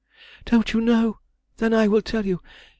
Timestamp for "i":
1.75-1.87